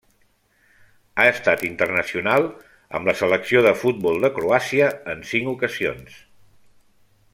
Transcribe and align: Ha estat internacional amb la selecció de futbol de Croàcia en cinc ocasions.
Ha 1.17 1.25
estat 1.31 1.65
internacional 1.67 2.47
amb 2.99 3.11
la 3.11 3.15
selecció 3.19 3.63
de 3.67 3.75
futbol 3.83 4.19
de 4.25 4.33
Croàcia 4.39 4.89
en 5.15 5.23
cinc 5.35 5.53
ocasions. 5.53 6.17